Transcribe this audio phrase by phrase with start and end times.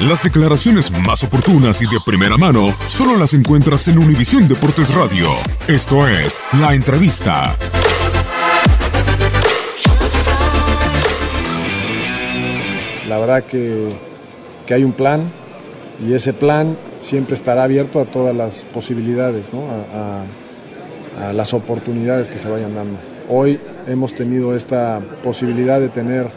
[0.00, 5.26] Las declaraciones más oportunas y de primera mano solo las encuentras en Univisión Deportes Radio.
[5.68, 7.56] Esto es La Entrevista.
[13.08, 13.96] La verdad que,
[14.66, 15.32] que hay un plan
[16.06, 19.62] y ese plan siempre estará abierto a todas las posibilidades, ¿no?
[19.94, 20.24] a,
[21.28, 22.98] a las oportunidades que se vayan dando.
[23.30, 26.28] Hoy hemos tenido esta posibilidad de tener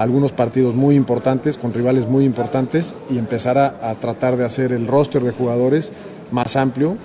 [0.00, 4.86] algunos partidos muy importantes, con rivales muy importantes, y empezar a, tratar de hacer el
[4.86, 5.92] roster de jugadores
[6.30, 6.96] más amplio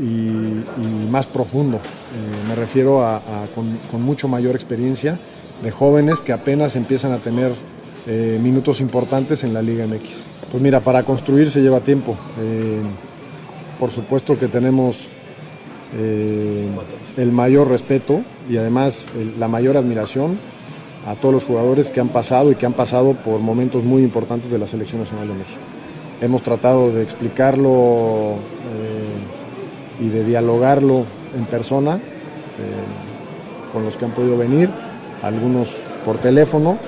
[0.00, 0.64] y,
[1.08, 1.76] más profundo.
[1.76, 3.22] Eh, me refiero a,
[3.54, 5.16] con, mucho mayor experiencia
[5.62, 7.52] de jóvenes que apenas empiezan a tener
[8.08, 10.24] eh, minutos importantes en la Liga MX.
[10.50, 12.16] Pues mira, para construir se lleva tiempo.
[12.40, 12.80] Eh,
[13.78, 15.08] por supuesto que tenemos
[17.16, 19.08] el mayor respeto y además
[19.40, 20.38] la mayor admiración
[21.06, 24.50] a todos los jugadores que han pasado y que han pasado por momentos muy importantes
[24.50, 25.60] de la Selección Nacional de México.
[26.20, 28.34] Hemos tratado de explicarlo
[28.74, 31.04] eh, y de dialogarlo
[31.36, 34.68] en persona eh, con los que han podido venir,
[35.22, 36.78] algunos por teléfono,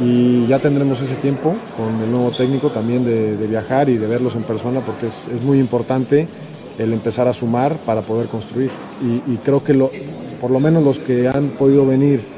[0.00, 4.36] y ya tendremos ese tiempo con el nuevo técnico también de, viajar y de verlos
[4.36, 6.28] en persona porque es, es, muy importante
[6.78, 8.70] el empezar a sumar para poder construir.
[9.02, 9.90] Y, y creo que lo,
[10.40, 12.37] por lo menos los que han podido venir,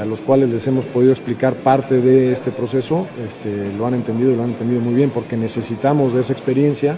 [0.00, 4.34] a los cuales les hemos podido explicar parte de este proceso, este, lo han entendido
[4.34, 6.96] lo han entendido muy bien porque necesitamos de esa experiencia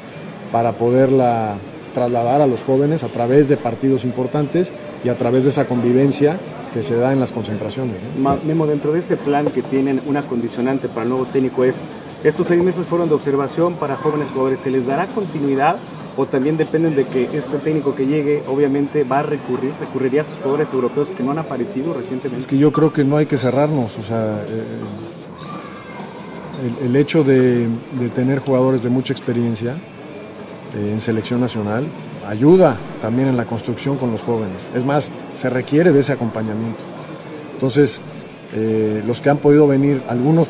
[0.52, 1.56] para poderla
[1.94, 4.70] trasladar a los jóvenes a través de partidos importantes
[5.04, 6.38] y a través de esa convivencia
[6.72, 7.96] que se da en las concentraciones.
[8.18, 8.36] ¿no?
[8.44, 11.76] Memo, dentro de este plan que tienen una condicionante para el nuevo técnico es,
[12.24, 15.76] estos seis meses fueron de observación para jóvenes jugadores, ¿se les dará continuidad
[16.16, 20.24] o también dependen de que este técnico que llegue obviamente va a recurrir, recurriría a
[20.24, 22.40] estos jugadores europeos que no han aparecido recientemente?
[22.40, 24.62] Es que yo creo que no hay que cerrarnos, o sea, eh,
[26.84, 27.66] el, hecho de,
[27.98, 29.76] de, tener jugadores de mucha experiencia
[30.74, 31.86] eh, en selección nacional
[32.26, 34.62] ayuda también en la construcción con los jóvenes.
[34.74, 36.80] Es más, se requiere de ese acompañamiento.
[37.52, 38.00] Entonces,
[38.54, 40.48] eh, los que han podido venir, algunos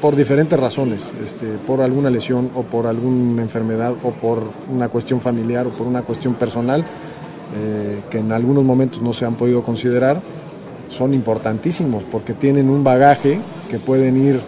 [0.00, 4.42] por diferentes razones, este, por alguna lesión o por alguna enfermedad o por
[4.72, 9.24] una cuestión familiar o por una cuestión personal, eh, que en algunos momentos no se
[9.24, 10.20] han podido considerar,
[10.88, 13.40] son importantísimos porque tienen un bagaje
[13.70, 14.40] que pueden ir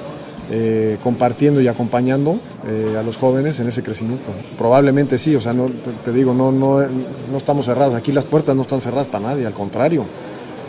[0.51, 4.31] eh, compartiendo y acompañando eh, a los jóvenes en ese crecimiento.
[4.57, 5.67] Probablemente sí, o sea, no,
[6.05, 9.47] te, digo, no, no, no estamos cerrados, aquí las puertas no están cerradas para nadie,
[9.47, 10.05] al contrario.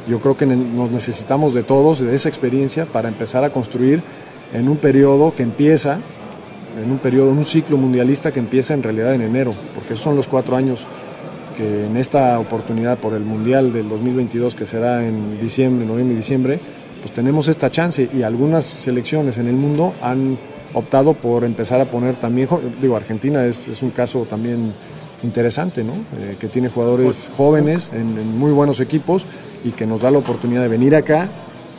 [0.07, 4.01] Yo creo que nos necesitamos de todos, de esa experiencia, para empezar a construir
[4.53, 5.99] en un periodo que empieza,
[6.81, 10.15] en un periodo, en un ciclo mundialista que empieza en realidad en enero, porque son
[10.15, 10.85] los cuatro años
[11.57, 16.17] que en esta oportunidad por el Mundial del 2022 que será en diciembre, noviembre y
[16.17, 16.59] diciembre,
[17.01, 20.37] pues tenemos esta chance y algunas selecciones en el mundo han
[20.73, 22.47] optado por empezar a poner también,
[22.81, 24.73] digo, Argentina es, es un caso también
[25.23, 25.93] interesante, ¿no?
[26.17, 29.25] Eh, que tiene jugadores jóvenes en, en, muy buenos equipos
[29.63, 31.27] y que nos da la oportunidad de venir acá,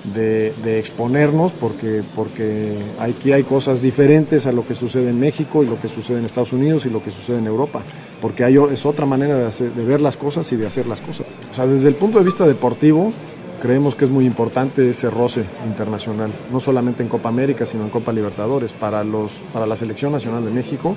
[0.04, 5.66] de, exponernos, porque, porque aquí hay cosas diferentes a lo que sucede en México y
[5.66, 7.82] lo que sucede en Estados Unidos y lo que sucede en Europa,
[8.20, 11.26] porque hay, es otra manera de ver las cosas y de hacer las cosas.
[11.50, 13.12] O sea, desde el punto de vista deportivo,
[13.60, 17.90] creemos que es muy importante ese roce internacional, no solamente en Copa América, sino en
[17.90, 20.96] Copa Libertadores, para, los, para la Selección Nacional de México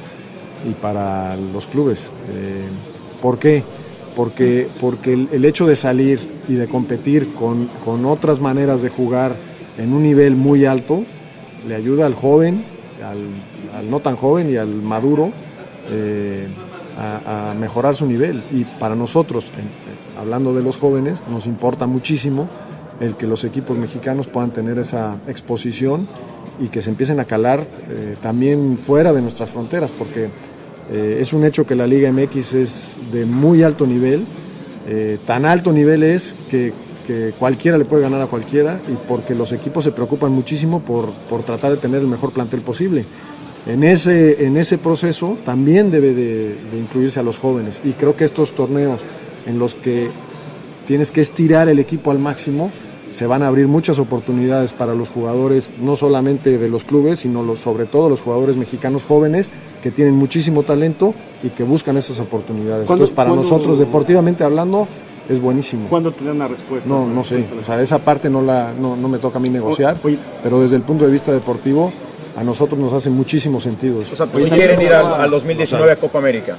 [0.67, 2.09] y para los clubes.
[2.29, 2.63] Eh,
[3.21, 3.63] ¿Por qué?
[4.15, 9.35] Porque, porque el, hecho de salir y de competir con, con, otras maneras de jugar
[9.77, 11.03] en un nivel muy alto
[11.67, 12.63] le ayuda al joven,
[13.03, 15.31] al, no tan joven y al maduro
[15.91, 16.47] eh,
[16.97, 18.43] a, mejorar su nivel.
[18.51, 19.51] Y para nosotros,
[20.19, 22.47] hablando de los jóvenes, nos importa muchísimo
[22.99, 26.07] el que los equipos mexicanos puedan tener esa exposición
[26.59, 30.29] y que se empiecen a calar eh, también fuera de nuestras fronteras, porque
[30.91, 34.25] eh, es un hecho que la Liga MX es de muy alto nivel,
[34.87, 36.73] eh, tan alto nivel es que,
[37.07, 41.11] que, cualquiera le puede ganar a cualquiera y porque los equipos se preocupan muchísimo por,
[41.29, 43.05] por tratar de tener el mejor plantel posible.
[43.65, 48.13] En ese, en ese proceso también debe de, de incluirse a los jóvenes y creo
[48.15, 48.99] que estos torneos
[49.45, 50.09] en los que
[50.85, 52.71] tienes que estirar el equipo al máximo,
[53.09, 57.43] se van a abrir muchas oportunidades para los jugadores, no solamente de los clubes, sino
[57.43, 59.49] los, sobre todo los jugadores mexicanos jóvenes
[59.83, 61.13] que tienen muchísimo talento
[61.43, 62.83] y que buscan esas oportunidades.
[62.83, 64.87] Entonces, para ¿cuándo, nosotros, deportivamente hablando,
[65.27, 65.89] es buenísimo.
[65.89, 66.89] ¿Cuándo tener una respuesta?
[66.89, 67.45] No, no sé.
[67.59, 70.17] O sea, esa parte no, la, no, no me toca a mí negociar, Oye.
[70.41, 71.91] pero desde el punto de vista deportivo,
[72.37, 74.13] a nosotros nos hace muchísimo sentido eso.
[74.13, 76.55] O sea, pues si quieren ir al, al 2019 o sea, a Copa América.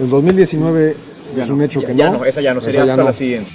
[0.00, 0.96] El 2019
[1.36, 2.18] ya es no, un hecho ya, que ya no.
[2.18, 2.24] no.
[2.24, 3.08] Esa ya no, sería esa hasta no.
[3.08, 3.50] la siguiente.